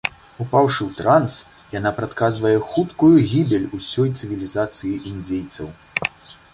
Упаўшы 0.43 0.79
ў 0.85 0.91
транс, 1.01 1.33
яна 1.79 1.91
прадказвае 1.99 2.55
хуткую 2.71 3.13
гібель 3.35 3.71
усёй 3.79 4.09
цывілізацыі 4.17 4.99
індзейцаў. 5.15 5.75